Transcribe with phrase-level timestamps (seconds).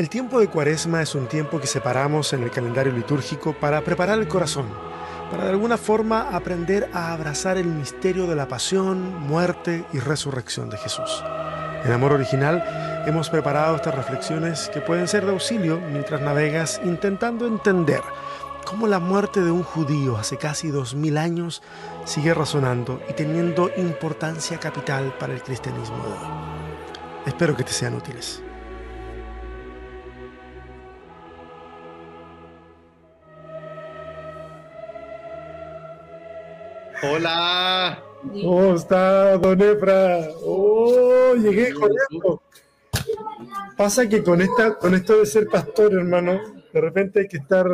[0.00, 4.18] El tiempo de Cuaresma es un tiempo que separamos en el calendario litúrgico para preparar
[4.18, 4.64] el corazón,
[5.30, 10.70] para de alguna forma aprender a abrazar el misterio de la pasión, muerte y resurrección
[10.70, 11.22] de Jesús.
[11.84, 12.64] En Amor Original
[13.06, 18.00] hemos preparado estas reflexiones que pueden ser de auxilio mientras navegas intentando entender
[18.64, 21.62] cómo la muerte de un judío hace casi dos mil años
[22.06, 27.26] sigue razonando y teniendo importancia capital para el cristianismo de hoy.
[27.26, 28.42] Espero que te sean útiles.
[37.02, 38.04] Hola.
[38.22, 40.28] ¿Cómo está, don Efra?
[40.42, 42.42] Oh, llegué esto.
[43.76, 46.38] Pasa que con, esta, con esto de ser pastor, hermano,
[46.72, 47.66] de repente hay que estar...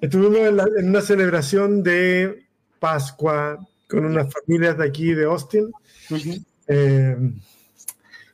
[0.00, 2.44] Estuvimos en, una celebración de
[2.78, 5.72] Pascua con unas familias de aquí de Austin.
[6.68, 7.16] Eh,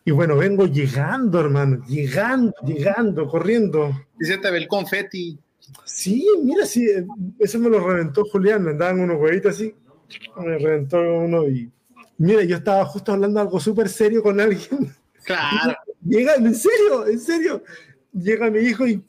[0.05, 3.93] y bueno, vengo llegando, hermano, llegando, llegando, corriendo.
[4.19, 5.39] Y se te ve el confeti.
[5.85, 6.89] Sí, mira, sí,
[7.39, 9.73] eso me lo reventó Julián, me andaban unos huevitos así
[10.37, 11.71] me reventó uno y
[12.19, 14.95] mira, yo estaba justo hablando algo súper serio con alguien.
[15.25, 15.77] Claro.
[16.05, 17.63] Llega, en serio, en serio.
[18.13, 19.03] Llega mi hijo y...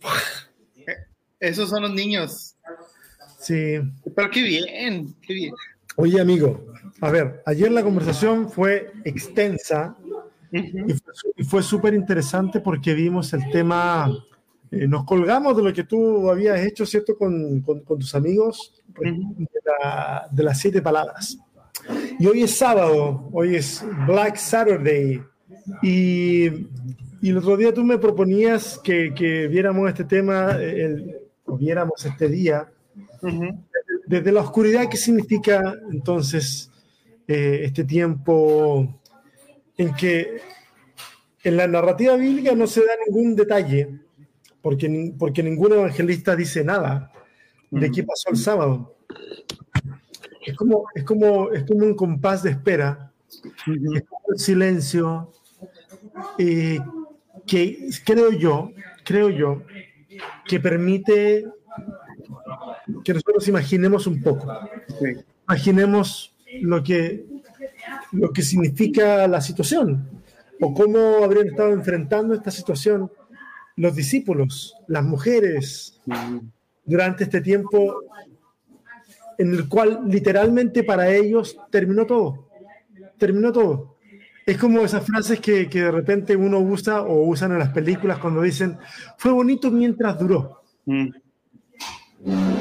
[1.39, 2.55] Esos son los niños.
[3.39, 3.79] Sí.
[4.15, 5.53] Pero qué bien, qué bien.
[5.95, 9.97] Oye, amigo, a ver, ayer la conversación fue extensa
[10.51, 14.11] y fue, súper interesante porque vimos el tema,
[14.71, 18.81] eh, nos colgamos de lo que tú habías hecho, ¿cierto?, con, con, con tus amigos
[18.97, 21.37] de, las siete palabras.
[22.19, 25.21] Y hoy es sábado, hoy es Black Saturday.
[25.81, 26.45] Y,
[27.21, 32.05] y el otro día tú me proponías que, que viéramos este tema, el, o viéramos
[32.05, 32.71] este día,
[34.07, 36.71] desde, la oscuridad, ¿qué significa entonces
[37.27, 38.99] eh, este tiempo
[39.77, 40.41] en que
[41.43, 43.99] en la narrativa bíblica no se da ningún detalle,
[44.61, 47.11] porque, porque ningún evangelista dice nada
[47.69, 48.95] de qué pasó el sábado.
[50.45, 55.31] Es como, es como, es como un compás de espera, es como el silencio,
[56.37, 56.79] eh,
[57.45, 58.71] que creo yo,
[59.03, 59.63] creo yo,
[60.45, 61.45] que permite
[63.03, 64.51] que nosotros imaginemos un poco.
[65.47, 67.25] Imaginemos lo que,
[68.11, 70.09] lo que significa la situación
[70.59, 73.11] o cómo habrían estado enfrentando esta situación
[73.75, 75.99] los discípulos, las mujeres,
[76.85, 78.01] durante este tiempo
[79.37, 82.47] en el cual literalmente para ellos terminó todo.
[83.17, 83.97] Terminó todo.
[84.45, 88.17] Es como esas frases que, que, de repente uno usa o usan en las películas
[88.17, 88.77] cuando dicen,
[89.17, 90.63] fue bonito mientras duró.
[90.85, 91.09] Mm.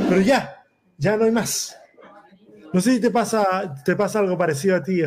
[0.08, 0.64] Pero ya,
[0.96, 1.76] ya no hay más.
[2.72, 5.02] No sé si te pasa, te pasa algo parecido a ti,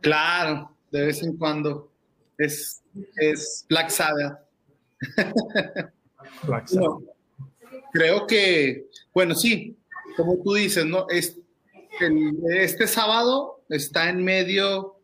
[0.00, 1.90] Claro, de vez en cuando.
[2.36, 2.82] Es,
[3.16, 4.43] es Black Sabbath.
[7.92, 9.76] Creo que, bueno, sí,
[10.16, 11.06] como tú dices, ¿no?
[11.08, 11.38] Es,
[12.50, 14.96] este sábado está en medio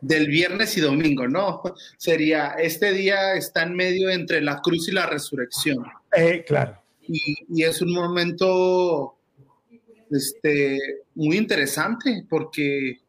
[0.00, 1.62] del viernes y domingo, ¿no?
[1.96, 5.84] Sería, este día está en medio entre la cruz y la resurrección.
[6.16, 6.80] Eh, claro.
[7.08, 9.16] Y, es un momento
[10.10, 10.78] este,
[11.14, 13.00] muy interesante porque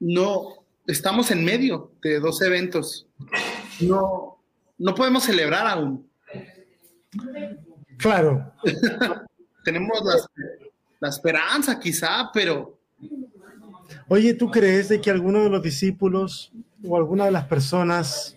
[0.00, 3.06] no, estamos en medio de dos eventos.
[3.80, 4.38] No,
[4.78, 6.08] no podemos celebrar aún.
[7.98, 8.52] Claro.
[9.64, 9.98] Tenemos
[11.00, 12.78] la, esperanza quizá, pero...
[14.08, 16.52] Oye, ¿tú crees de que alguno de los discípulos
[16.86, 18.36] o alguna de las personas...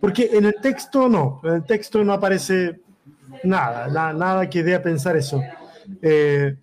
[0.00, 2.80] Porque en el texto no, en el texto no aparece
[3.42, 5.42] nada, nada que dé a pensar eso.
[6.02, 6.56] Eh,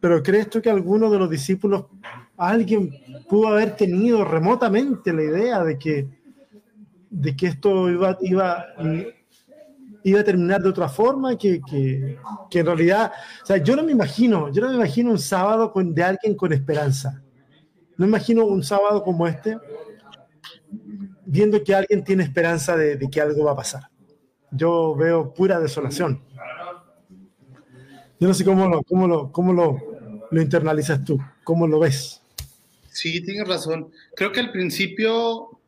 [0.00, 1.86] pero ¿crees tú que alguno de los discípulos,
[2.36, 2.90] alguien
[3.28, 6.08] pudo haber tenido remotamente la idea de que,
[7.10, 8.66] de que esto iba, iba,
[10.02, 13.92] iba a terminar de otra forma, que, que, en realidad, o sea, yo no me
[13.92, 17.22] imagino, yo no me imagino un sábado con, de alguien con esperanza.
[17.96, 19.56] No me imagino un sábado como este,
[21.24, 23.88] viendo que alguien tiene esperanza de, de que algo va a pasar.
[24.50, 26.22] Yo veo pura desolación.
[28.18, 29.78] Yo no sé cómo lo, cómo lo, cómo lo,
[30.30, 32.22] lo internalizas tú, cómo lo ves.
[32.96, 33.90] Sí, tienes razón.
[34.14, 35.60] Creo que al principio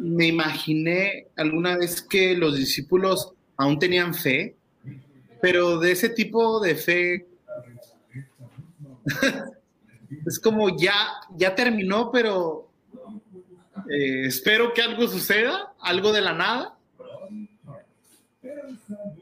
[0.00, 4.56] me imaginé alguna vez que los discípulos aún tenían fe,
[5.40, 7.26] pero de ese tipo de fe
[10.26, 12.68] es como ya, ya terminó, pero
[13.88, 16.76] eh, espero que algo suceda, algo de la nada,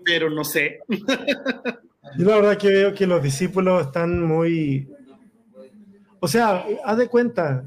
[0.06, 0.81] pero no sé.
[0.88, 4.88] Yo la verdad que veo que los discípulos están muy...
[6.20, 7.65] O sea, haz de cuenta,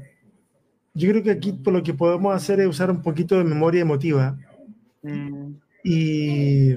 [0.94, 4.36] yo creo que aquí lo que podemos hacer es usar un poquito de memoria emotiva
[5.82, 6.74] y,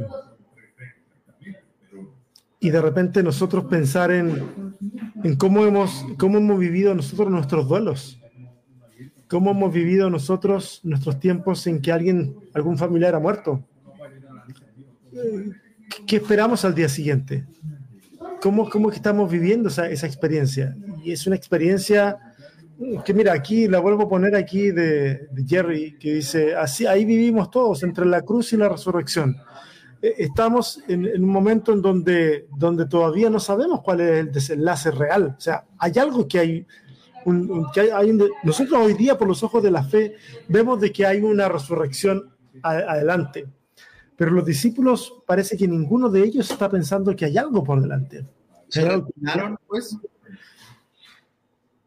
[2.60, 4.74] y de repente nosotros pensar en,
[5.24, 8.20] en cómo, hemos, cómo hemos vivido nosotros nuestros duelos,
[9.28, 13.64] cómo hemos vivido nosotros nuestros tiempos en que alguien, algún familiar ha muerto.
[16.08, 17.46] ¿Qué esperamos al día siguiente?
[18.42, 20.76] ¿Cómo, cómo estamos viviendo esa, esa experiencia?
[21.06, 22.18] Y es una experiencia
[23.06, 27.50] que mira, aquí la vuelvo a poner aquí de, Jerry, que dice, así, ahí vivimos
[27.52, 29.38] todos, entre la cruz y la resurrección.
[30.02, 34.92] Eh, estamos en, un momento en donde, donde todavía no sabemos cuál es el desenlace
[34.92, 35.36] real.
[35.38, 36.68] O sea, hay algo que hay,
[37.72, 40.16] que hay, nosotros hoy día por los ojos de la fe
[40.48, 42.32] vemos de que hay una resurrección
[42.64, 43.46] adelante,
[44.16, 48.26] pero los discípulos parece que ninguno de ellos está pensando que hay algo por delante.
[48.70, 48.86] ¿Se
[49.68, 49.98] pues?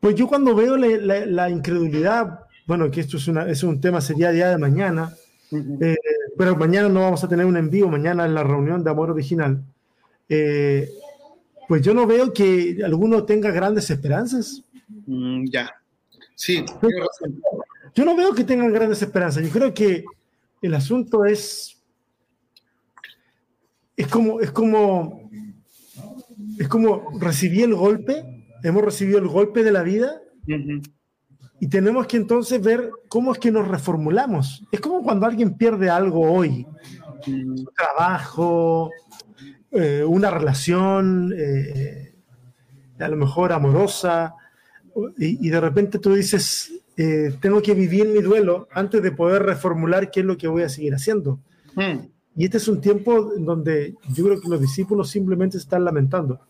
[0.01, 4.31] Pues yo cuando veo la, incredulidad, bueno, que esto es, una, es un tema, sería
[4.31, 5.13] día de mañana,
[5.51, 5.97] eh,
[6.37, 9.63] pero mañana no vamos a tener un envío, mañana es la reunión de Amor Original.
[10.29, 10.89] Eh,
[11.67, 14.63] pues yo no veo que alguno tenga grandes esperanzas.
[15.07, 15.71] Mm, ya,
[16.35, 16.65] sí.
[17.95, 19.43] Yo no veo que tengan grandes esperanzas.
[19.43, 20.05] Yo creo que
[20.63, 21.77] el asunto es,
[23.97, 25.29] es como, es como,
[26.57, 30.21] es como recibí el golpe hemos recibido el golpe de la vida
[31.61, 34.65] y tenemos que entonces ver cómo es que nos reformulamos.
[34.71, 36.67] Es como cuando alguien pierde algo hoy,
[37.27, 38.91] un trabajo,
[39.71, 42.15] eh, una relación, eh,
[42.99, 44.35] a lo mejor amorosa,
[45.17, 50.11] y, de repente tú dices, eh, tengo que vivir mi duelo antes de poder reformular
[50.11, 51.41] qué es lo que voy a seguir haciendo.
[51.75, 52.09] Mm.
[52.37, 56.41] Y este es un tiempo en donde yo creo que los discípulos simplemente están lamentando.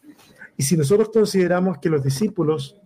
[0.59, 2.77] Y si nosotros consideramos que los discípulos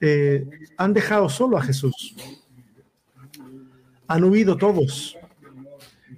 [0.00, 2.14] eh, han dejado solo a Jesús,
[4.06, 5.18] han huido todos,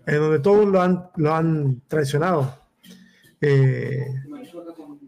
[0.06, 2.60] en donde todos lo han, lo han traicionado.
[3.40, 4.04] Eh,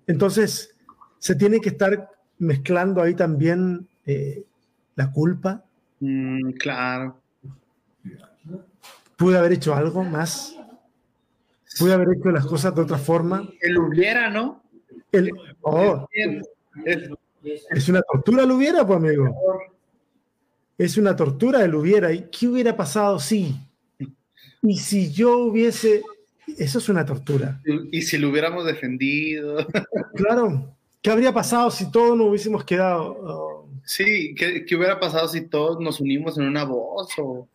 [0.06, 0.75] entonces,
[1.19, 2.08] se tiene que estar
[2.38, 4.46] mezclando ahí también eh,
[4.96, 5.62] la culpa.
[6.00, 7.20] Mm, claro.
[9.19, 10.56] Pude haber hecho algo más.
[11.78, 13.46] Pude haber hecho las cosas de otra forma.
[13.60, 14.61] El hubiera, ¿no?
[15.62, 16.08] Oh,
[17.70, 19.36] es una tortura el hubiera, pues amigo.
[20.78, 22.12] Es una tortura el hubiera.
[22.12, 23.54] ¿Y qué hubiera pasado si?
[24.62, 26.02] Y si yo hubiese...
[26.58, 27.60] Eso es una tortura.
[27.90, 29.66] Y si lo hubiéramos defendido.
[30.14, 30.74] Claro.
[31.00, 33.16] ¿Qué habría pasado si todos nos hubiésemos quedado?
[33.22, 33.68] Oh.
[33.84, 37.10] Sí, ¿qué, ¿qué, hubiera pasado si todos nos unimos en una voz?
[37.18, 37.48] O...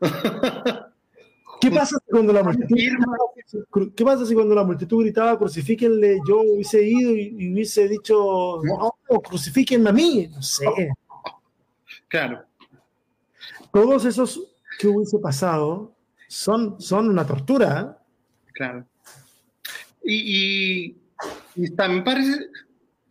[1.64, 2.76] ¿Qué pasa si cuando la multitud,
[3.96, 9.20] ¿qué pasa si cuando la multitud gritaba crucifíquenle, yo hubiese ido y, hubiese dicho, no,
[9.22, 10.28] crucifíquenme a mí?
[10.28, 10.66] No sé.
[12.06, 12.44] Claro.
[13.72, 14.40] Todos esos
[14.78, 15.96] que hubiese pasado
[16.28, 17.80] son, son una tortura.
[17.80, 18.42] ¿eh?
[18.52, 18.86] Claro.
[20.04, 20.96] Y,
[21.56, 22.50] y también parece,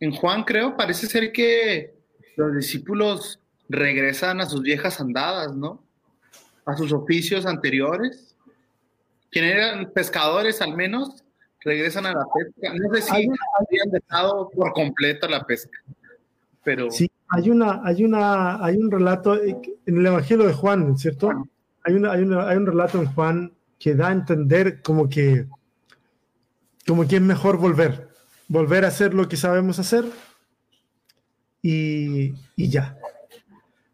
[0.00, 1.94] en Juan creo, parece ser que
[2.36, 5.84] los discípulos regresan a sus viejas andadas, ¿no?
[6.64, 8.33] A sus oficios anteriores
[9.34, 11.24] quienes eran pescadores al menos,
[11.64, 12.72] regresan a la pesca.
[12.72, 15.76] No sé si habían dejado por completo la pesca,
[16.62, 16.88] pero...
[16.92, 21.32] Sí, hay, una, hay, una, hay un relato en el Evangelio de Juan, ¿cierto?
[21.82, 25.46] Hay, una, hay, hay un relato en Juan que da a entender como que,
[26.86, 28.06] como que es mejor volver,
[28.46, 30.04] volver a hacer lo que sabemos hacer
[31.60, 32.96] y, y ya.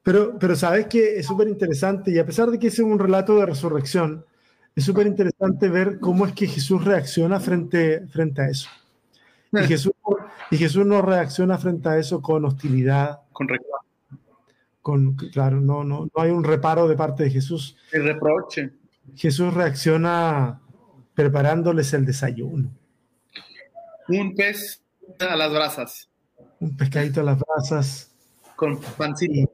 [0.02, 3.38] Pero, pero sabes que es súper interesante y a pesar de que es un relato
[3.38, 4.26] de resurrección,
[4.80, 8.68] es súper interesante ver cómo es que Jesús reacciona frente, frente a eso.
[9.52, 9.92] Y Jesús,
[10.50, 13.20] y Jesús no reacciona frente a eso con hostilidad.
[13.32, 13.48] Con
[14.80, 17.76] con, claro, no, no, no hay un reparo de parte de Jesús.
[17.92, 18.70] El reproche.
[19.14, 20.62] Jesús reacciona
[21.14, 22.70] preparándoles el desayuno.
[24.08, 24.82] Un pez
[25.18, 26.08] a las brasas.
[26.60, 28.10] Un pescadito a las brasas.
[28.56, 29.52] Con pancito.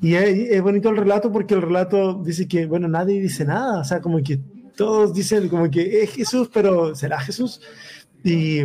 [0.00, 3.84] Y es, bonito el relato porque el relato dice que, bueno, nadie dice nada, o
[3.84, 4.40] sea, como que
[4.76, 7.60] todos dicen como que es Jesús, pero ¿será Jesús?
[8.22, 8.62] Y,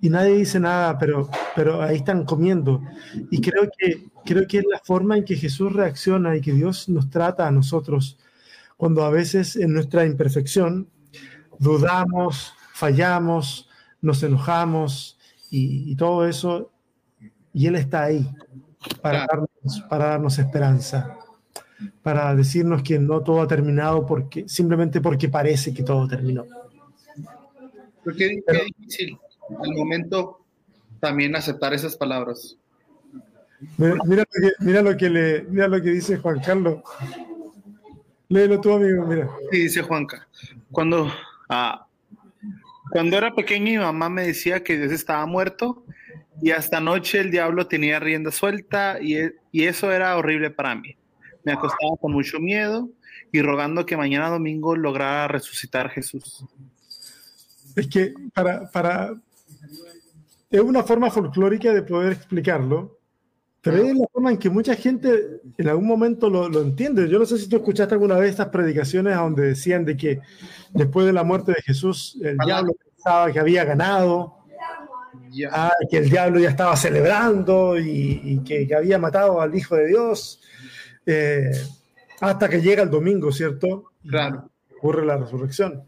[0.00, 2.82] y nadie dice nada, pero, pero ahí están comiendo.
[3.30, 6.88] Y creo que, creo que es la forma en que Jesús reacciona y que Dios
[6.88, 8.18] nos trata a nosotros
[8.76, 10.88] cuando a veces en nuestra imperfección
[11.58, 13.68] dudamos, fallamos,
[14.00, 15.18] nos enojamos
[15.50, 16.72] y, y todo eso,
[17.52, 18.26] y Él está ahí
[19.02, 21.18] para, darnos, para darnos esperanza,
[22.02, 26.44] para decirnos que no todo ha terminado porque, simplemente porque parece que todo terminó.
[28.04, 29.18] Porque es difícil
[29.62, 30.40] al momento
[31.00, 32.56] también aceptar esas palabras.
[33.76, 34.24] Mira,
[34.82, 36.82] lo que, le, mira lo que dice Juan Carlos.
[38.28, 39.28] Léelo tú, amigo, mira.
[39.50, 40.28] Sí, dice Juanca.
[40.70, 41.12] Cuando,
[41.48, 41.86] ah,
[42.90, 45.84] cuando era pequeño, mi mamá me decía que Dios estaba muerto
[46.40, 49.16] y hasta anoche el diablo tenía rienda suelta y,
[49.52, 50.96] y eso era horrible para mí.
[51.44, 52.88] Me acostaba con mucho miedo
[53.32, 56.44] y rogando que mañana domingo lograra resucitar Jesús.
[57.76, 59.14] Es que para, para,
[60.50, 62.98] es una forma folclórica de poder explicarlo,
[63.62, 67.08] pero es la forma en que mucha gente en algún momento lo, lo, entiende.
[67.08, 70.20] Yo no sé si tú escuchaste alguna vez estas predicaciones donde decían de que
[70.70, 74.38] después de la muerte de Jesús el diablo pensaba que había ganado,
[75.52, 79.88] ah, que el diablo ya estaba celebrando y, que, que, había matado al Hijo de
[79.88, 80.40] Dios,
[81.12, 81.50] eh,
[82.20, 83.92] hasta que llega el domingo, ¿cierto?
[84.06, 84.48] Claro.
[84.76, 85.82] ocurre la resurrección.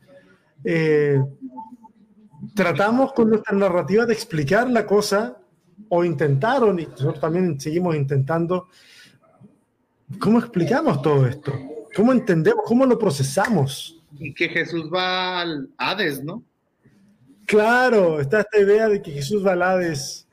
[0.65, 1.21] Eh,
[2.55, 5.39] tratamos con nuestra narrativa de explicar la cosa
[5.89, 8.69] o intentaron, y nosotros también seguimos intentando,
[10.19, 11.53] ¿cómo explicamos todo esto?
[11.95, 12.65] ¿Cómo entendemos?
[12.67, 14.03] ¿Cómo lo procesamos?
[14.19, 16.43] Y que Jesús va al Hades, ¿no?
[17.47, 20.27] Claro, está esta idea de que Jesús va al Hades,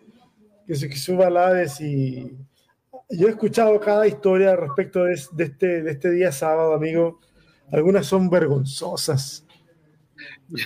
[0.65, 2.31] que Jesús va al Hades y
[3.09, 7.19] yo he escuchado cada historia respecto de, este, de este día sábado, amigo.
[7.71, 9.45] Algunas son vergonzosas,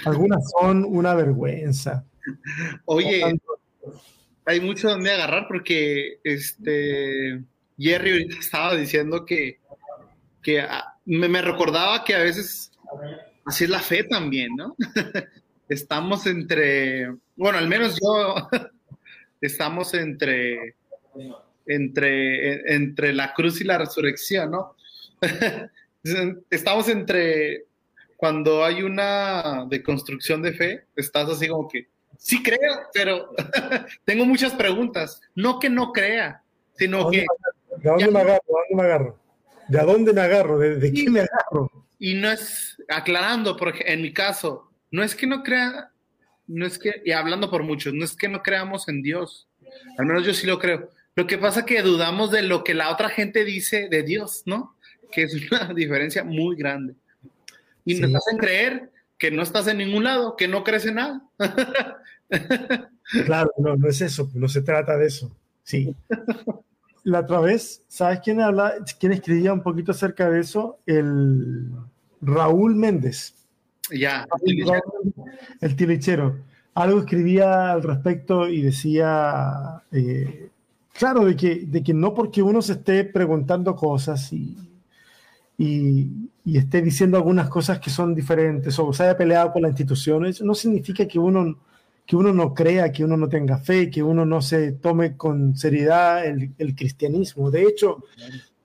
[0.06, 2.06] algunas son una vergüenza.
[2.86, 3.38] Oye,
[4.46, 7.44] hay mucho donde agarrar porque este
[7.78, 9.60] Jerry ahorita estaba diciendo que,
[10.42, 12.72] que ah, me, recordaba que a veces
[13.46, 14.76] así es la fe también, ¿no?
[15.68, 18.36] estamos entre, bueno, al menos yo,
[19.42, 20.76] estamos entre,
[21.66, 24.76] entre, entre la cruz y la resurrección, ¿no?
[26.50, 27.66] estamos entre,
[28.18, 33.32] cuando hay una deconstrucción de fe, estás así como que, sí creo, pero
[34.06, 35.22] tengo muchas preguntas.
[35.36, 36.42] No que no crea,
[36.78, 37.26] sino que...
[37.78, 38.44] ¿De dónde me agarro?
[38.48, 39.20] ¿De dónde me agarro?
[39.68, 40.60] ¿De dónde me agarro?
[40.60, 41.70] ¿De, qué me agarro?
[42.00, 45.92] Y no es, aclarando, porque en mi caso, no es que no crea,
[46.48, 49.48] no es que, y hablando por muchos, no es que no creamos en Dios.
[49.98, 50.90] Al menos yo sí lo creo.
[51.16, 54.44] Lo que pasa es que dudamos de lo que la otra gente dice de Dios,
[54.46, 54.76] ¿no?
[55.12, 56.96] Que es una diferencia muy grande.
[57.86, 61.22] Y nos hacen creer que no estás en ningún lado, que no crees en nada.
[63.26, 65.32] Claro, no, no es eso, no se trata de eso.
[65.64, 65.96] Sí.
[67.04, 70.80] La otra vez, ¿sabes quién habla, quién escribía un poquito acerca de eso?
[70.86, 71.70] El
[72.22, 73.34] Raúl Méndez.
[73.92, 74.26] Ya,
[75.62, 76.38] el tilichero.
[76.74, 80.50] Algo escribía al respecto y decía, eh,
[80.94, 84.58] claro, de que, de que no porque uno se esté preguntando cosas y,
[85.58, 90.26] y, esté diciendo algunas cosas que son diferentes o se haya peleado con la institución,
[90.26, 91.58] eso no significa que uno,
[92.06, 95.56] que uno no crea, que uno no tenga fe, que uno no se tome con
[95.56, 97.50] seriedad el, cristianismo.
[97.50, 98.04] De hecho,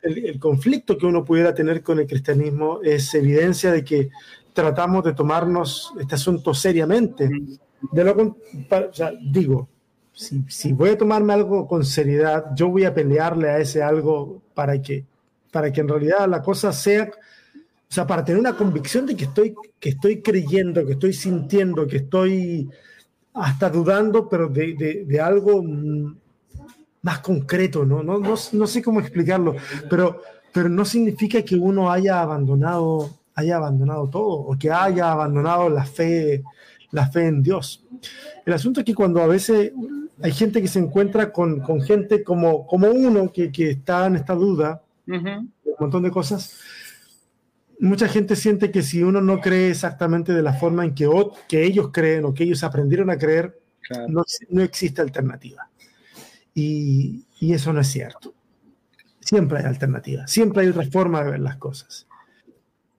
[0.02, 4.10] el, el, conflicto que uno pudiera tener con el cristianismo es evidencia de que
[4.52, 7.30] tratamos de tomarnos este asunto seriamente.
[7.92, 9.68] De lo, o sea, digo,
[10.18, 14.42] si, si voy a tomarme algo con seriedad, yo voy a pelearle a ese algo
[14.54, 15.04] para que
[15.50, 19.24] para que en realidad la cosa sea, o sea, para tener una convicción de que
[19.24, 22.68] estoy, que estoy creyendo, que estoy sintiendo, que estoy
[23.34, 25.62] hasta dudando, pero de, de, algo
[27.02, 28.02] más concreto, ¿no?
[28.02, 28.34] No, ¿no?
[28.52, 29.54] no, sé cómo explicarlo,
[29.88, 30.20] pero,
[30.52, 35.84] pero no significa que uno haya abandonado, haya abandonado todo o que haya abandonado la
[35.84, 36.42] fe,
[36.90, 37.84] la fe en Dios.
[38.46, 39.72] El asunto es que cuando a veces
[40.22, 44.16] hay gente que se encuentra con, con gente como, como uno que, que está en
[44.16, 46.58] esta duda, un montón de cosas.
[47.80, 51.08] Mucha gente siente que si uno no cree exactamente de la forma en que,
[51.48, 53.60] que ellos creen o que ellos aprendieron a creer,
[54.08, 55.70] no, no, existe alternativa.
[56.54, 58.34] Y, y, eso no es cierto.
[59.20, 62.06] Siempre hay alternativa, siempre hay otra forma de ver las cosas.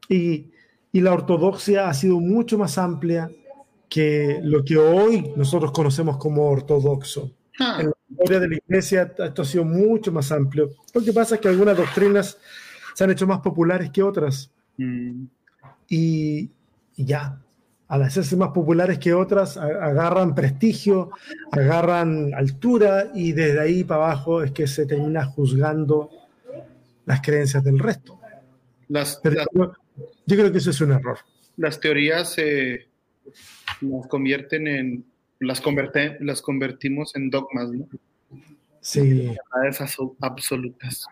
[0.07, 0.51] Y,
[0.91, 3.29] y la ortodoxia ha sido mucho más amplia
[3.89, 7.31] que lo que hoy nosotros conocemos como ortodoxo.
[7.59, 7.79] Ah.
[7.81, 10.69] En la historia de la iglesia esto ha sido mucho más amplio.
[10.93, 12.37] Lo que pasa es que algunas doctrinas
[12.93, 14.51] se han hecho más populares que otras.
[14.77, 15.25] Mm.
[15.89, 16.51] Y,
[16.95, 17.41] ya,
[17.87, 21.11] al hacerse más populares que otras, agarran prestigio,
[21.51, 26.11] agarran altura y desde ahí para abajo es que se termina juzgando
[27.05, 28.19] las creencias del resto.
[28.89, 29.71] Las, yo,
[30.25, 31.19] creo que eso es un error.
[31.57, 32.89] Las teorías se
[33.81, 35.05] nos convierten en
[35.39, 35.61] las,
[36.19, 37.87] las convertimos en dogmas, ¿no?
[38.81, 39.35] Sí.
[39.53, 39.81] Verdades
[40.19, 41.05] absolutas.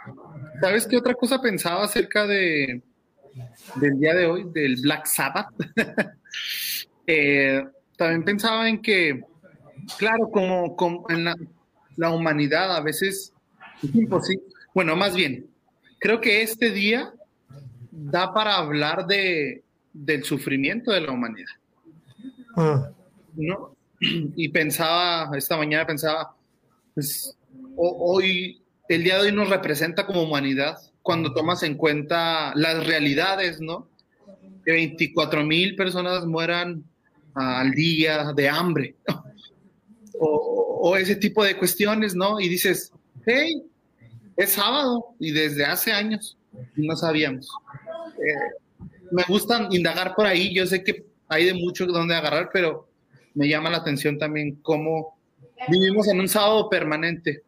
[0.61, 2.81] ¿Sabes qué otra cosa pensaba acerca de
[3.75, 5.49] del día de hoy, del Black Sabbath?
[7.09, 7.63] Eh,
[7.95, 9.21] también pensaba en que,
[9.97, 11.23] claro, como, en
[11.95, 13.31] la, humanidad a veces
[13.81, 14.43] Es imposible.
[14.75, 15.47] Bueno, más bien,
[15.99, 17.13] creo que este día
[17.91, 21.47] da para hablar de, del sufrimiento de la humanidad.
[22.57, 22.91] Ah.
[23.35, 23.75] ¿No?
[23.99, 26.35] Y pensaba, esta mañana pensaba,
[26.93, 27.35] pues,
[27.75, 33.61] hoy, el día de hoy nos representa como humanidad cuando tomas en cuenta las realidades,
[33.61, 33.87] ¿no?
[34.65, 36.83] Que 24 mil personas mueran
[37.33, 38.95] al día de hambre,
[40.19, 42.39] o, ese tipo de cuestiones, ¿no?
[42.39, 42.91] Y dices,
[43.25, 43.63] hey,
[44.35, 46.37] es sábado y desde hace años
[46.75, 47.49] no sabíamos.
[48.17, 52.87] Eh, me gusta indagar por ahí, yo sé que hay de mucho donde agarrar, pero
[53.33, 55.17] me llama la atención también cómo
[55.69, 57.43] vivimos en un sábado permanente,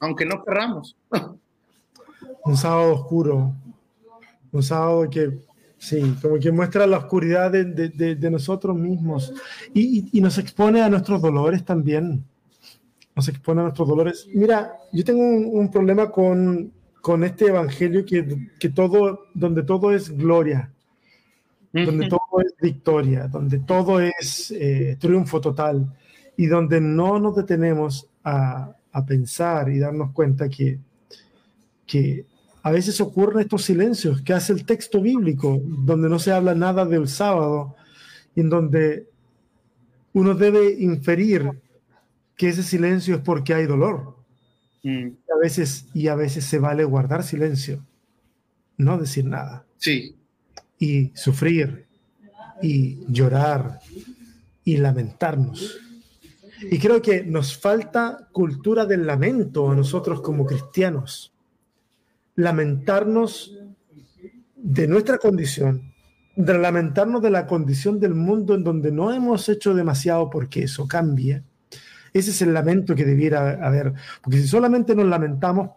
[0.00, 0.96] aunque no querramos.
[2.44, 3.54] un sábado oscuro,
[4.50, 5.38] un sábado que,
[5.78, 9.32] sí, como que muestra la oscuridad de, de, de nosotros mismos
[9.72, 12.24] y, y, nos expone a nuestros dolores también.
[13.14, 14.26] Nos expone a nuestros dolores.
[14.32, 19.92] Mira, yo tengo un, un problema con, con este evangelio que, que, todo, donde todo
[19.92, 20.72] es gloria,
[21.72, 25.92] donde todo es victoria, donde todo es eh, triunfo total
[26.36, 30.78] y donde no nos detenemos a, a pensar y darnos cuenta que,
[31.86, 32.26] que
[32.62, 36.84] a veces ocurren estos silencios que hace el texto bíblico, donde no se habla nada
[36.84, 37.74] del sábado,
[38.34, 39.08] y en donde
[40.12, 41.50] uno debe inferir
[42.36, 44.16] que ese silencio es porque hay dolor.
[44.82, 45.06] Mm.
[45.06, 47.84] Y, a veces, y a veces se vale guardar silencio,
[48.76, 49.64] no decir nada.
[49.78, 50.16] Sí.
[50.78, 51.86] Y sufrir,
[52.62, 53.80] y llorar,
[54.64, 55.78] y lamentarnos.
[56.70, 61.32] Y creo que nos falta cultura del lamento a nosotros como cristianos
[62.36, 63.58] lamentarnos
[64.56, 65.92] de nuestra condición,
[66.36, 70.86] de lamentarnos de la condición del mundo en donde no hemos hecho demasiado porque eso
[70.86, 71.42] cambie.
[72.12, 75.70] Ese es el lamento que debiera haber, porque si solamente nos lamentamos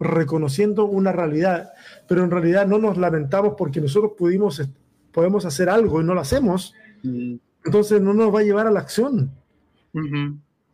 [0.00, 1.72] reconociendo una realidad,
[2.06, 4.62] pero en realidad no nos lamentamos porque nosotros pudimos,
[5.12, 6.74] podemos hacer algo y no lo hacemos,
[7.64, 9.32] entonces no nos va a llevar a la acción.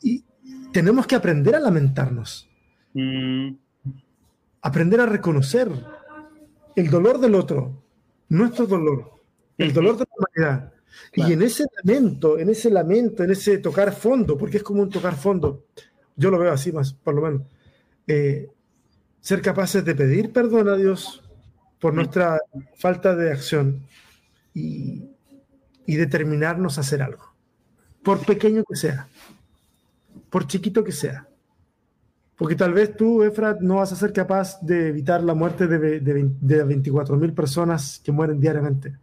[0.03, 0.25] Y
[0.73, 2.49] tenemos que aprender a lamentarnos.
[2.95, 3.55] Mm
[4.65, 5.71] aprender a reconocer
[6.75, 7.83] el dolor del otro,
[8.31, 9.11] nuestro dolor,
[9.59, 10.73] el dolor de la humanidad.
[11.13, 14.89] Y en ese lamento, en ese lamento, en ese tocar fondo, porque es como un
[14.89, 15.67] tocar fondo,
[16.17, 17.43] yo lo veo así más, por lo menos,
[18.07, 18.49] eh,
[19.21, 21.23] ser capaces de pedir perdón a Dios
[21.79, 22.41] por nuestra
[22.77, 23.83] falta de acción
[24.55, 25.11] y,
[25.87, 27.35] determinarnos a hacer algo,
[28.03, 29.09] por pequeño que sea,
[30.31, 31.29] por chiquito que sea.
[32.37, 36.01] Porque tal vez tú, Efrat, no vas a ser capaz de evitar la muerte de,
[36.01, 38.99] de, de 24 mil personas que mueren diariamente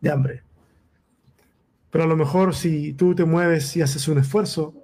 [0.00, 0.42] de hambre.
[1.90, 4.74] Pero a lo mejor si tú te mueves y haces un esfuerzo,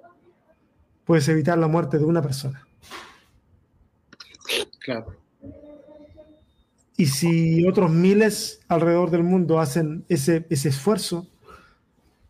[1.05, 2.67] puedes evitar la muerte de una persona.
[4.79, 5.15] Claro.
[6.99, 11.29] Y si otros miles alrededor del mundo hacen ese, ese esfuerzo,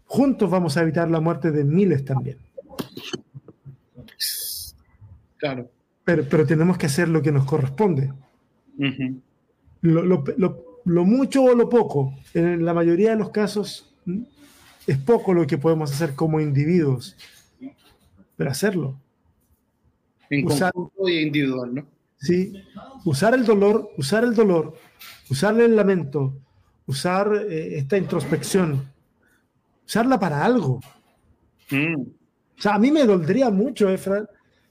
[0.06, 2.38] juntos vamos a evitar la muerte de miles también.
[5.38, 5.72] Claro.
[6.04, 8.14] Pero, pero tenemos que hacer lo que nos corresponde.
[9.82, 10.24] lo, lo,
[10.86, 13.92] lo, mucho o lo poco, en la mayoría de los casos,
[14.86, 17.18] es poco lo que podemos hacer como individuos,
[18.38, 19.00] pero hacerlo.
[20.30, 20.72] En usar,
[21.08, 21.99] y individual, ¿no?
[22.20, 22.54] Sí,
[23.06, 24.74] usar el dolor, usar el dolor,
[25.30, 26.34] usar el lamento,
[26.86, 28.92] usar eh, esta introspección,
[29.86, 30.82] usarla para algo.
[31.72, 32.02] Mm.
[32.02, 34.28] O sea, a mí me doldría mucho, Efra,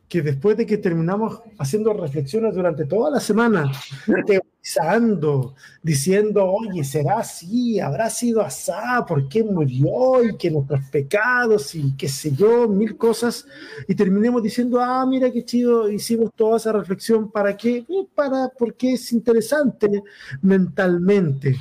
[0.08, 3.70] que después de que terminamos haciendo reflexiones durante toda la semana,
[4.26, 7.78] teorizando, diciendo, oye, ¿será así?
[7.78, 9.04] ¿Habrá sido asá?
[9.06, 10.24] ¿Por qué murió?
[10.24, 13.46] Y que nuestros pecados y qué sé yo, mil cosas.
[13.86, 17.30] Y terminemos diciendo, ah, mira qué chido, hicimos toda esa reflexión.
[17.30, 17.78] ¿Para qué?
[17.78, 20.02] Eh, para, porque es interesante
[20.40, 21.56] mentalmente,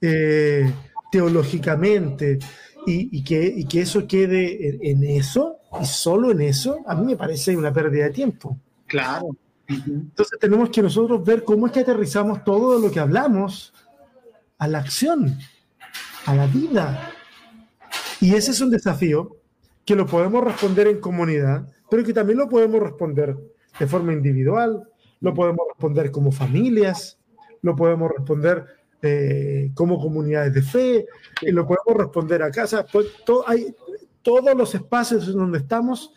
[0.00, 0.70] eh,
[1.10, 2.38] teológicamente
[2.86, 7.56] y, que, que, eso quede en, eso y solo en eso, a mí me parece
[7.56, 8.56] una pérdida de tiempo.
[8.86, 9.36] Claro.
[9.68, 13.74] Entonces tenemos que nosotros ver cómo es que aterrizamos todo lo que hablamos
[14.56, 15.38] a la acción,
[16.24, 17.12] a la vida.
[18.20, 19.36] Y ese es un desafío
[19.84, 23.36] que lo podemos responder en comunidad, pero que también lo podemos responder
[23.78, 24.88] de forma individual,
[25.20, 27.18] lo podemos responder como familias,
[27.62, 28.66] lo podemos responder
[29.02, 31.06] eh, como comunidades de fe,
[31.42, 32.84] y lo podemos responder a casa.
[32.90, 33.06] Pues,
[33.46, 33.74] hay,
[34.22, 36.12] todos los espacios en donde estamos,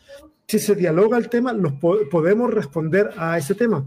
[0.47, 3.85] si se dialoga el tema, los podemos responder a ese tema.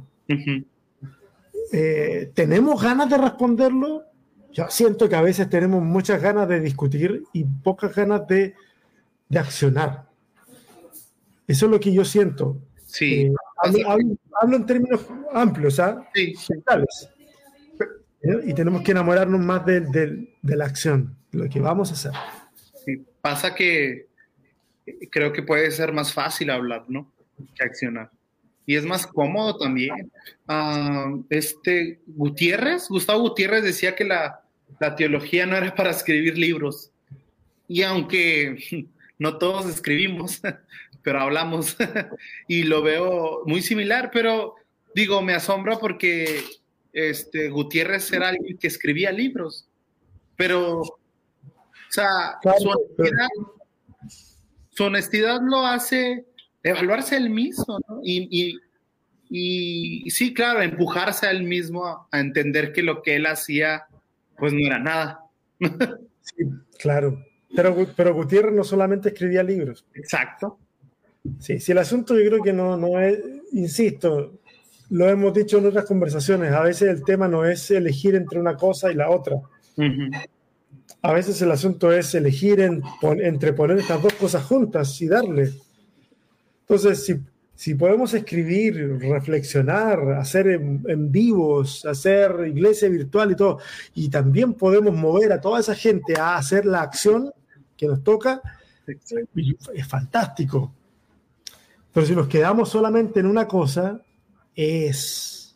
[1.73, 4.05] Eh, ¿Tenemos ganas de responderlo?
[4.53, 8.55] Yo siento que a veces tenemos muchas ganas de discutir y pocas ganas de,
[9.29, 10.07] de accionar.
[11.47, 12.59] Eso es lo que yo siento.
[12.87, 13.23] Sí.
[13.23, 13.35] Eh,
[14.41, 16.07] Hablo, en términos amplios, ¿ah?
[16.15, 16.35] Sí.
[18.45, 22.13] Y tenemos que enamorarnos más de, de, la acción, de lo que vamos a hacer.
[23.25, 24.09] Pasa que
[25.11, 27.11] creo que puede ser más fácil hablar, ¿no?
[27.55, 28.11] Que accionar.
[28.67, 30.13] Y es más cómodo también.
[30.47, 34.43] Ah, este Gutiérrez, Gustavo Gutiérrez decía que la,
[34.79, 36.91] la teología no era para escribir libros.
[37.67, 38.59] Y aunque
[39.19, 40.43] no todos escribimos,
[41.03, 41.79] pero hablamos
[42.47, 44.57] y lo veo muy similar, pero
[44.95, 46.45] digo, me asombra porque
[46.93, 49.67] este, Gutiérrez era alguien que escribía libros,
[50.37, 50.83] pero,
[51.95, 52.39] sea,
[54.71, 56.27] su, honestidad, lo hace
[56.63, 58.01] evaluarse él mismo, ¿no?
[58.03, 58.59] Y,
[59.31, 63.87] y, sí, claro, empujarse a él mismo a, entender que lo que él hacía,
[64.39, 65.21] pues no era nada.
[66.21, 66.45] sí,
[66.79, 67.25] claro.
[67.55, 69.87] Pero, pero Gutiérrez no solamente escribía libros.
[69.95, 70.59] Exacto.
[71.39, 73.19] Sí, si el asunto yo creo que no, no es,
[73.53, 74.41] insisto,
[74.91, 78.57] lo hemos dicho en otras conversaciones, a veces el tema no es elegir entre una
[78.57, 79.37] cosa y la otra.
[81.05, 82.61] A veces el asunto es elegir
[83.03, 85.53] entre poner estas dos cosas juntas y darle.
[86.61, 87.21] Entonces, si,
[87.55, 93.59] si podemos escribir, reflexionar, hacer en, vivos, hacer iglesia virtual y todo,
[93.95, 97.31] y también podemos mover a toda esa gente a hacer la acción
[97.77, 98.41] que nos toca,
[98.87, 100.73] es fantástico.
[101.93, 104.01] Pero si nos quedamos solamente en una cosa,
[104.57, 105.55] es.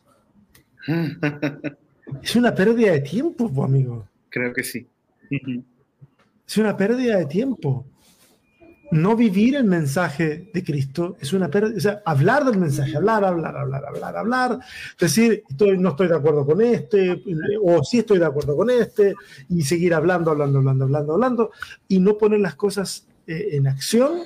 [2.21, 4.07] es una pérdida de tiempo, amigo.
[4.29, 4.87] Creo que sí.
[5.29, 7.85] Es una pérdida de tiempo.
[8.91, 11.77] No vivir el mensaje de Cristo es una pérdida.
[11.77, 14.59] O sea, hablar del mensaje, hablar, hablar, hablar, hablar, hablar.
[14.99, 17.23] Decir, estoy, no estoy de acuerdo con este,
[17.63, 19.13] o sí estoy de acuerdo con este,
[19.49, 21.51] y seguir hablando, hablando, hablando, hablando, hablando,
[21.87, 24.21] y no poner las cosas eh, en acción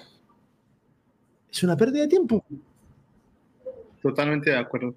[1.53, 2.43] es una pérdida de tiempo.
[4.01, 4.95] Totalmente de acuerdo.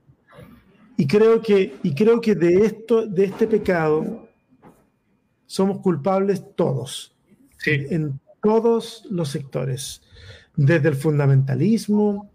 [0.97, 4.26] Y creo que, y creo que de, esto, de este pecado
[5.47, 7.15] somos culpables todos,
[7.59, 7.87] sí.
[7.91, 10.03] en todos los sectores,
[10.57, 12.31] desde el fundamentalismo,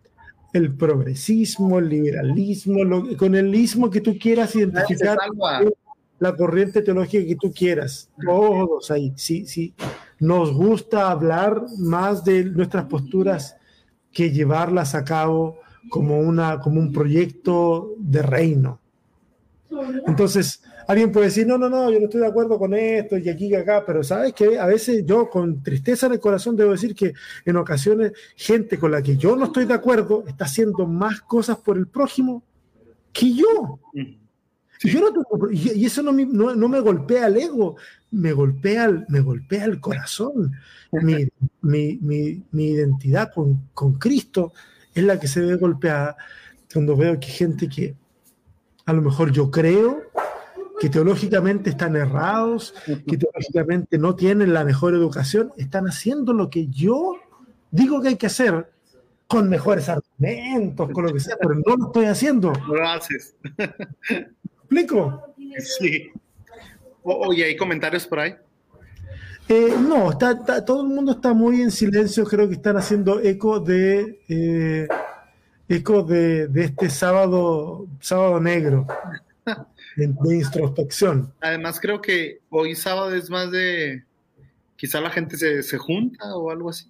[0.54, 5.18] el progresismo, el liberalismo, con el ismo que tú quieras identificar,
[6.20, 9.74] la corriente teológica que tú quieras, todos ahí, sí, sí.
[10.20, 13.56] Nos gusta hablar más de nuestras posturas
[14.12, 15.58] que llevarlas a cabo
[15.90, 18.80] como, una, como un proyecto de reino.
[20.06, 23.30] Entonces, alguien puede decir, no, no, no, yo no estoy de acuerdo con esto y
[23.30, 26.72] aquí y acá, pero sabes que a veces yo con tristeza en el corazón debo
[26.72, 27.14] decir que
[27.46, 31.58] en ocasiones gente con la que yo no estoy de acuerdo está haciendo más cosas
[31.58, 32.44] por el prójimo
[33.14, 33.80] que yo.
[35.52, 37.78] y, eso no me, no, me, golpea el ego,
[38.12, 40.52] me golpea, me golpea el corazón.
[40.92, 41.26] Mi,
[41.62, 44.52] mi, mi, mi identidad con, con, Cristo
[44.94, 46.18] es la que se ve golpeada
[46.74, 47.96] cuando veo que gente que
[48.86, 50.12] a lo mejor yo creo
[50.82, 52.74] que teológicamente están errados,
[53.08, 57.18] que teológicamente no tienen la mejor educación, están haciendo lo que yo
[57.70, 58.68] digo que hay que hacer
[59.28, 62.52] con mejores argumentos, con lo que sea, pero no lo estoy haciendo.
[62.68, 63.36] No lo haces.
[64.58, 65.36] ¿Explico?
[65.60, 66.10] Sí.
[67.04, 68.34] Oye, ¿hay comentarios por ahí?
[69.50, 73.60] Eh, no, está, todo el mundo está muy en silencio, creo que están haciendo eco
[73.60, 74.88] de eh,
[75.70, 78.88] eco de, este sábado, sábado negro
[79.96, 81.34] de, introspección.
[81.42, 84.04] Además creo que hoy sábado es más de
[84.76, 86.86] quizá la gente se, junta o algo así.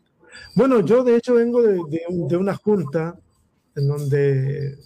[0.56, 3.16] Bueno, yo de hecho vengo de, una junta
[3.76, 4.78] en donde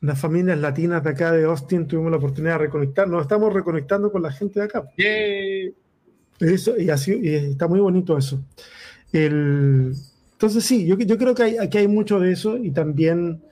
[0.00, 4.10] las familias latinas de acá de Austin tuvimos la oportunidad de reconectar, nos estamos reconectando
[4.12, 4.84] con la gente de acá.
[6.40, 8.42] Eso, y, así, y está muy bonito eso.
[9.12, 9.94] El,
[10.32, 13.42] entonces sí, yo, yo creo que hay, aquí hay mucho de eso y también,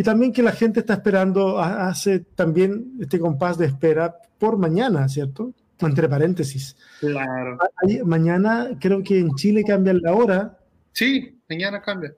[0.00, 5.06] y también que la gente está esperando, hace también este compás de espera por mañana,
[5.10, 5.52] ¿cierto?
[5.78, 6.74] Entre paréntesis.
[7.00, 7.58] Claro.
[8.06, 10.58] mañana creo que en Chile cambia la hora.
[10.92, 12.14] Sí, mañana cambia.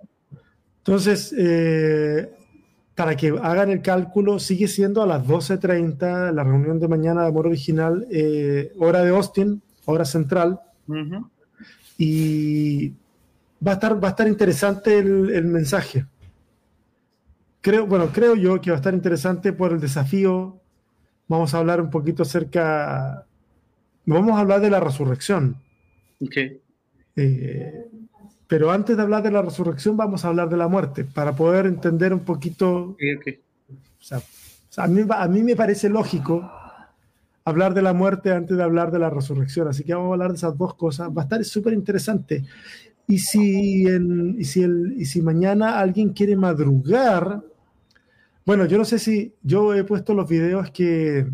[0.79, 2.31] Entonces, eh,
[2.95, 7.29] para que hagan el cálculo, sigue siendo a las 12.30 la reunión de mañana de
[7.31, 10.61] Amor Original, eh, hora de Austin, hora central.
[11.99, 12.90] Y
[13.66, 16.07] va a estar, va a estar interesante el, mensaje.
[17.62, 20.61] Creo, bueno, creo yo que va a estar interesante por el desafío.
[21.29, 23.25] Vamos a hablar un poquito acerca.
[24.05, 25.57] Vamos a hablar de la resurrección.
[27.14, 27.87] Eh,
[28.48, 31.66] pero antes de hablar de la resurrección, vamos a hablar de la muerte, para poder
[31.66, 32.96] entender un poquito.
[34.77, 36.51] a, mí, a mí me parece lógico
[37.44, 39.68] hablar de la muerte antes de hablar de la resurrección.
[39.68, 41.11] Así que vamos a hablar de esas dos cosas.
[41.16, 42.44] Va a estar súper interesante.
[43.07, 47.42] Y si, y, si el, y si mañana alguien quiere madrugar
[48.44, 51.26] Bueno, yo no sé si yo he puesto los videos que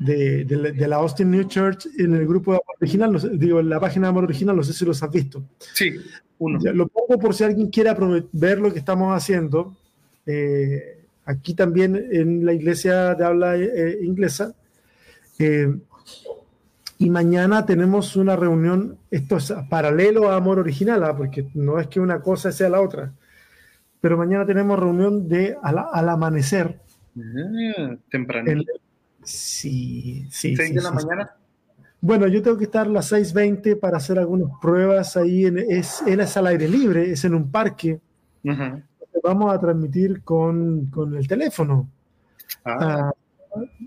[0.00, 4.06] de, la Austin New Church en el grupo de Amor Original, digo, en la página
[4.06, 5.42] de Amor Original, no sé si los has visto.
[5.72, 5.94] Sí,
[6.38, 6.58] uno.
[6.72, 7.94] lo pongo por si alguien quiere
[8.32, 9.76] ver lo que estamos haciendo.
[10.26, 14.54] Eh, aquí también en la iglesia de habla eh, inglesa.
[15.38, 15.74] Eh,
[16.98, 21.16] y mañana tenemos una reunión, esto es paralelo a Amor Original, ¿ah?
[21.16, 23.12] porque no es que una cosa sea la otra,
[24.04, 26.78] pero mañana tenemos reunión de al, amanecer.
[27.16, 28.62] Ah, temprano.
[29.22, 30.54] Sí, sí.
[30.54, 31.30] ¿6 de la mañana?
[32.02, 35.46] Bueno, yo tengo que estar a las 6.20 para hacer algunas pruebas ahí.
[35.46, 37.98] En, es, es al aire libre, es en un parque.
[39.22, 41.88] Vamos a transmitir con, con el teléfono.
[42.62, 43.10] Ah.
[43.10, 43.12] Ah,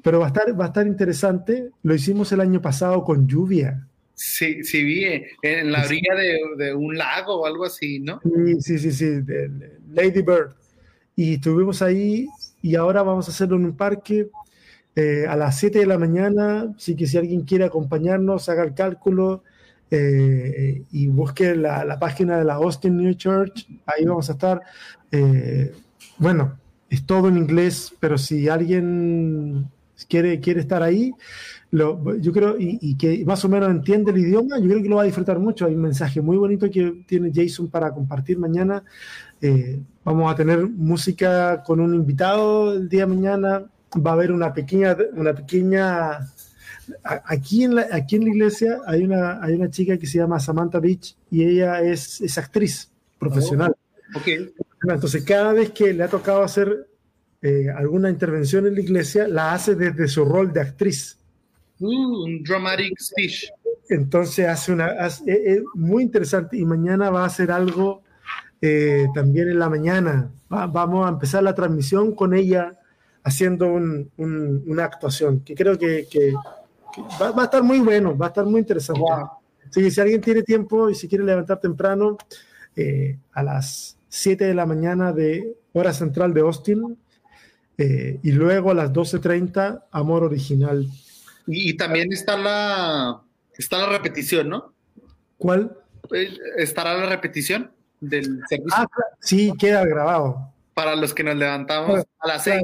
[0.04, 1.70] pero va a, estar, va a estar interesante.
[1.84, 3.88] Lo hicimos el año pasado con lluvia.
[4.16, 5.04] Sí, sí vi,
[5.44, 8.20] en la orilla de, de un lago o algo así, ¿no?
[8.24, 9.22] Sí, sí, sí, sí,
[9.92, 10.54] Lady Bird.
[11.16, 12.28] Y estuvimos ahí
[12.62, 14.30] y ahora vamos a hacerlo en un parque
[14.96, 18.74] eh, a las 7 de la mañana, así que si alguien quiere acompañarnos, haga el
[18.74, 19.44] cálculo
[19.92, 24.62] eh, y busque la, página de la Austin New Church, ahí vamos a estar.
[25.12, 25.72] Eh,
[26.18, 26.58] bueno,
[26.90, 29.70] es todo en inglés, pero si alguien
[30.10, 31.14] quiere, quiere estar ahí,
[31.72, 35.02] yo creo, y, que más o menos entiende el idioma, yo creo que lo va
[35.04, 35.66] a disfrutar mucho.
[35.66, 38.84] Hay un mensaje muy bonito que tiene Jason para compartir mañana.
[40.04, 44.54] vamos a tener música con un invitado el día de mañana va a haber una
[44.54, 46.20] pequeña, una pequeña
[47.26, 50.40] aquí en la, aquí en la iglesia hay una, hay una chica que se llama
[50.40, 53.76] Samantha Beach y ella es, es actriz profesional.
[54.16, 54.54] Oh, okay.
[54.84, 56.88] Entonces, cada vez que le ha tocado hacer
[57.42, 61.18] eh, alguna intervención en la iglesia, la hace desde su rol de actriz.
[61.80, 63.50] Uh, un dramatic speech.
[63.90, 64.92] Entonces, hace una.
[65.08, 65.22] es,
[65.74, 68.02] muy interesante y mañana va a hacer algo
[68.62, 70.32] eh, también en la mañana.
[70.50, 72.74] vamos a empezar la transmisión con ella
[73.24, 76.08] haciendo una actuación que creo que,
[77.22, 79.02] va, a estar muy bueno, va a estar muy interesante.
[79.70, 82.18] si alguien tiene tiempo y si quiere levantar temprano,
[82.76, 86.98] eh, a las 7 de la mañana de hora central de Austin
[87.78, 90.88] eh, y luego a las 12.30 Amor Original.
[91.48, 93.22] Y, también está la,
[93.58, 94.74] está la repetición, ¿no?
[95.38, 95.78] ¿Cuál?
[96.14, 98.74] Eh, ¿Estará la repetición del servicio?
[98.76, 98.88] Ah,
[99.20, 102.62] sí, queda grabado para los que nos levantamos a las seis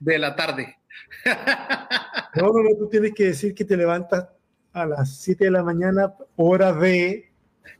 [0.00, 0.76] de la tarde.
[2.34, 4.28] No, no, no, tú tienes que decir que te levantas
[4.72, 7.32] a las 7 de la mañana, hora de.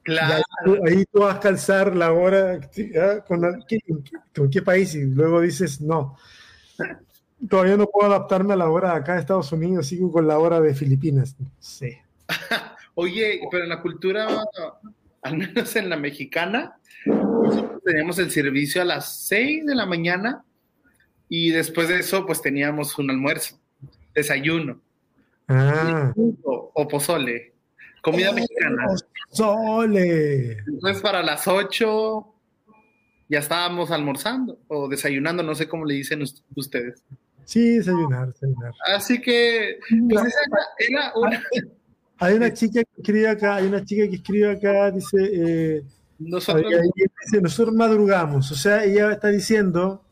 [0.03, 0.43] Claro.
[0.87, 2.59] Ahí tú, vas a calzar la hora
[3.27, 3.43] con,
[4.35, 6.17] con, qué país y luego dices, no,
[7.49, 10.61] todavía no puedo adaptarme a la hora acá de Estados Unidos, sigo con la hora
[10.61, 11.37] de Filipinas.
[11.61, 11.97] Sí.
[12.95, 14.27] Oye, pero en la cultura,
[15.23, 16.79] al menos en la mexicana,
[17.85, 20.45] teníamos el servicio a las 6 de la mañana
[21.29, 23.59] y después de eso pues teníamos un almuerzo,
[24.15, 24.81] desayuno,
[25.47, 26.13] ah.
[26.45, 27.55] o pozole,
[28.03, 28.87] comida mexicana.
[29.31, 30.59] Pozole.
[30.67, 32.35] Entonces para las 8
[33.29, 36.25] ya estábamos almorzando o desayunando, no sé cómo le dicen
[36.57, 37.03] ustedes.
[37.49, 38.75] Sí, desayunar, desayunar.
[38.95, 39.79] Así que
[40.11, 40.35] pues,
[40.87, 41.43] era, una...
[42.19, 45.85] Hay una chica que escribe acá, hay una chica que escribe acá, dice, eh,
[46.19, 50.05] nosotros, madrugamos, o sea, ella está diciendo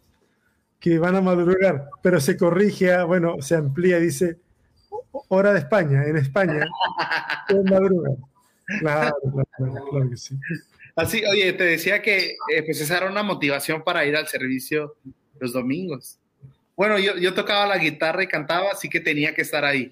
[0.79, 4.39] que van a madrugar, pero se corrige, a, bueno, se amplía, dice
[5.27, 6.65] hora de España, en España,
[7.69, 8.19] madrugan.
[8.79, 9.17] Claro,
[9.57, 10.37] claro, que sí.
[10.95, 14.95] Así, oye, te decía que eh, pues esa era una motivación para ir al servicio
[15.41, 16.21] los domingos.
[16.77, 19.91] Bueno, yo, yo tocaba la guitarra y cantaba, así que tenía que estar ahí.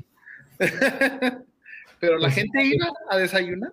[2.00, 3.72] Pero la pues gente iba a desayunar.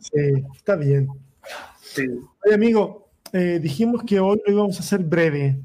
[0.00, 1.08] Sí, está bien.
[2.44, 5.60] Oye, amigo, eh, dijimos que hoy lo íbamos a hacer breve.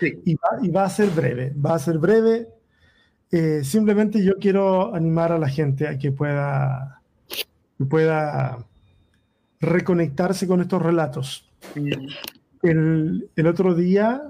[0.00, 0.34] Y,
[0.70, 2.48] va, a ser breve, va a ser breve.
[3.32, 7.00] Eh, simplemente yo quiero animar a la gente a que pueda,
[7.88, 8.58] pueda
[9.60, 11.50] reconectarse con estos relatos.
[12.70, 14.22] El, otro día,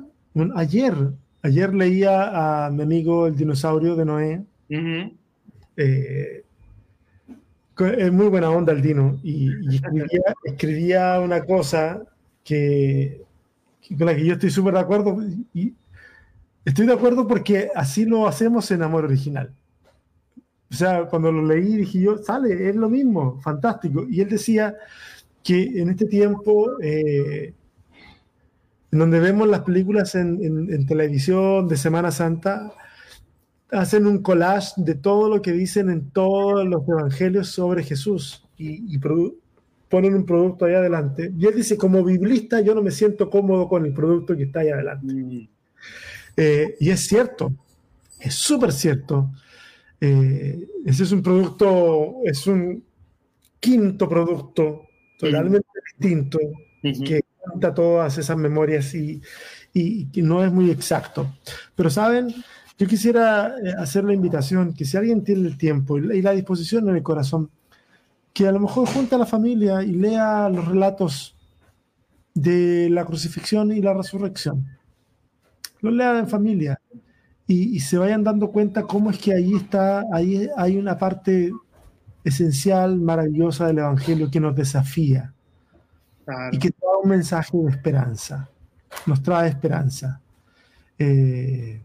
[0.54, 0.94] ayer,
[1.42, 4.44] ayer leía a mi amigo el dinosaurio de Noé.
[7.78, 9.50] Es muy buena onda el Dino y,
[10.44, 12.02] escribía, una cosa
[12.42, 13.22] que,
[13.96, 15.18] con la que yo estoy súper de acuerdo
[15.52, 15.74] y
[16.64, 19.52] estoy de acuerdo porque así lo hacemos en Amor Original.
[20.70, 24.04] O sea, cuando lo leí dije yo, sale, es lo mismo, fantástico.
[24.08, 24.74] Y él decía
[25.42, 27.54] que en este tiempo, eh,
[28.96, 32.72] en donde vemos las películas en televisión de Semana Santa,
[33.70, 38.98] hacen un collage de todo lo que dicen en todos los evangelios sobre Jesús y,
[39.88, 41.30] ponen un producto ahí adelante.
[41.38, 44.60] Y él dice, como biblista, yo no me siento cómodo con el producto que está
[44.60, 45.12] ahí adelante.
[45.12, 45.48] Mm.
[46.38, 47.52] Eh, y es cierto,
[48.18, 49.30] es súper cierto.
[50.00, 52.82] Eh, ese es un producto, es un
[53.60, 54.86] quinto producto
[55.18, 56.38] totalmente distinto
[56.82, 57.20] que
[57.56, 59.22] cuenta todas esas memorias y,
[59.72, 61.32] y, no es muy exacto.
[61.74, 62.34] Pero saben,
[62.78, 66.88] yo quisiera eh, hacer la invitación que si alguien tiene el tiempo y la disposición
[66.88, 67.50] en el corazón,
[68.34, 71.34] que a lo mejor junte a la familia y lea los relatos
[72.34, 74.66] de la crucifixión y la resurrección.
[75.80, 76.78] Los lea en familia
[77.46, 81.52] y, se vayan dando cuenta cómo es que ahí está, ahí hay una parte
[82.24, 85.32] esencial, maravillosa del Evangelio que nos desafía
[86.52, 88.48] y que trae un mensaje de esperanza,
[89.06, 90.20] nos trae esperanza.
[90.98, 91.82] Eh,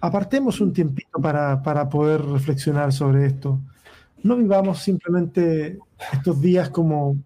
[0.00, 3.60] apartemos un tiempito para, para poder reflexionar sobre esto
[4.26, 5.78] no vivamos simplemente
[6.12, 7.16] estos días como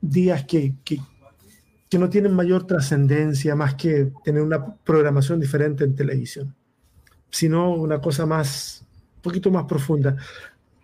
[0.00, 0.74] días que,
[1.92, 6.54] no tienen mayor trascendencia más que tener una programación diferente en televisión,
[7.30, 8.84] sino una cosa más,
[9.16, 10.16] un poquito más profunda.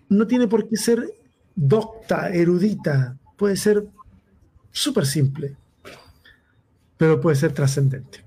[0.08, 1.04] No tiene por qué ser
[1.54, 3.86] docta, erudita, puede ser
[4.76, 5.56] súper simple,
[6.98, 8.20] pero puede ser trascendente.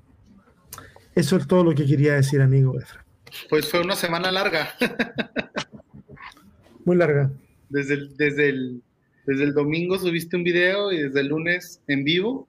[1.13, 3.05] Eso es todo lo que quería decir, amigo Efra.
[3.49, 4.73] Pues fue una semana larga.
[6.85, 7.31] Muy larga.
[7.69, 8.81] Desde el, desde, el,
[9.25, 12.47] desde el domingo subiste un video y desde el lunes en vivo.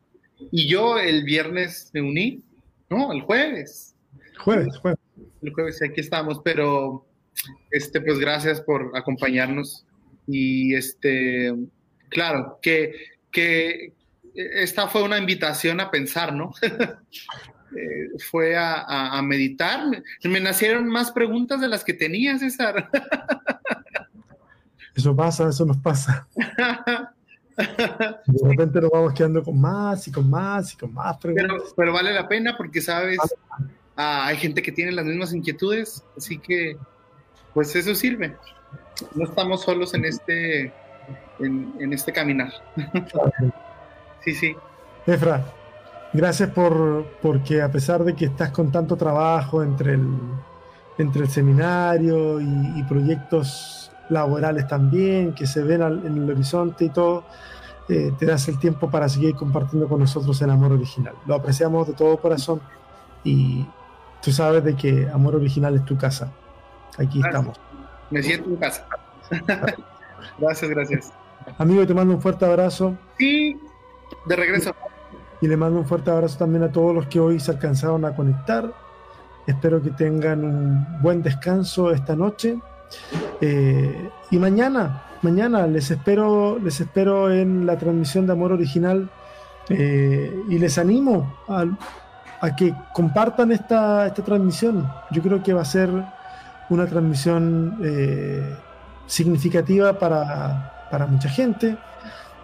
[0.51, 2.43] Y yo el viernes me uní,
[2.89, 3.13] ¿no?
[3.13, 3.95] El jueves.
[4.39, 5.01] Jueves, jueves.
[5.43, 7.05] El jueves, aquí estamos, pero
[7.71, 9.85] este, pues gracias por acompañarnos.
[10.27, 11.55] Y este,
[12.09, 12.95] claro, que,
[13.31, 13.93] que
[14.35, 16.53] esta fue una invitación a pensar, ¿no?
[17.73, 20.03] Eh, fue a, a, meditar.
[20.25, 22.91] Me nacieron más preguntas de las que tenía, César.
[24.95, 26.27] Eso pasa, eso nos pasa.
[27.57, 31.73] De repente nos vamos quedando con más y con más y con más preguntas.
[31.77, 33.19] Pero, vale la pena porque, sabes,
[33.97, 36.77] ah, hay gente que tiene las mismas inquietudes, así que,
[37.53, 38.37] pues eso sirve.
[39.15, 40.73] No estamos solos en este,
[41.41, 42.53] en, este caminar.
[44.25, 44.57] sí, sí.
[45.07, 45.45] Efra,
[46.13, 50.09] gracias por, porque a pesar de que estás con tanto trabajo entre el,
[50.99, 57.25] entre el seminario y proyectos laborales también, que se ven en el horizonte y todo,
[57.89, 61.15] eh, te das el tiempo para seguir compartiendo con nosotros el amor original.
[61.27, 62.61] Lo apreciamos de todo corazón
[63.25, 63.67] y
[64.23, 66.33] tú sabes de que amor original es tu casa.
[66.99, 67.59] Aquí estamos.
[68.11, 68.87] Me siento en casa.
[70.39, 71.13] gracias, gracias.
[71.59, 72.97] Amigo, te mando un fuerte abrazo.
[73.19, 73.61] Sí,
[74.27, 74.75] de regreso.
[75.41, 78.15] Y le mando un fuerte abrazo también a todos los que hoy se alcanzaron a
[78.15, 78.73] conectar.
[79.47, 82.59] Espero que tengan un buen descanso esta noche
[83.41, 89.09] eh, y mañana, mañana les espero, les espero en la transmisión de Amor Original
[89.69, 94.91] eh, y les animo a, que compartan esta, esta, transmisión.
[95.11, 95.91] Yo creo que va a ser
[96.69, 98.55] una transmisión eh,
[99.07, 101.77] significativa para, para, mucha gente,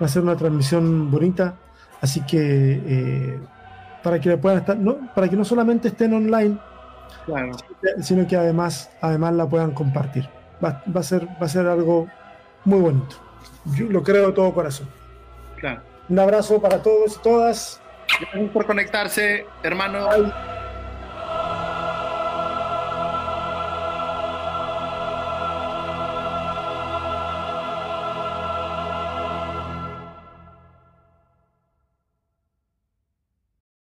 [0.01, 1.55] va a ser una transmisión bonita,
[2.01, 3.39] así que
[4.03, 6.59] para que puedan estar, no, para que no solamente estén online,
[8.01, 10.29] sino que además, además la puedan compartir
[10.65, 12.09] va, a ser, va a ser algo
[12.65, 13.17] muy bonito.
[13.77, 14.89] Yo lo creo de todo corazón.
[16.09, 17.81] Un abrazo para todos y todas.
[18.21, 20.09] Gracias por conectarse, hermano.